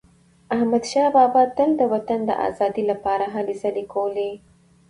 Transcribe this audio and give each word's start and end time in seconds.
احمدشاه 0.55 1.07
بابا 1.15 1.43
تل 1.57 1.69
د 1.77 1.81
وطن 1.93 2.19
د 2.25 2.31
ازادی 2.47 2.83
لپاره 2.91 3.25
هلې 3.33 3.55
ځلي 3.61 3.83
کولي. 3.93 4.31